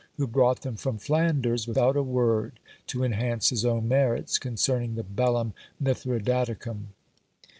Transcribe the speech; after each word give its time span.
who 0.17 0.25
brought 0.25 0.63
them 0.63 0.75
from 0.75 0.97
Flanders 0.97 1.67
without 1.67 1.95
a 1.95 2.01
word 2.01 2.53
to 2.87 3.03
enhance 3.03 3.49
his 3.49 3.63
own 3.63 3.87
merits, 3.87 4.39
concerning 4.39 4.95
the 4.95 5.03
bellum 5.03 5.53
Mithridaticum! 5.79 6.87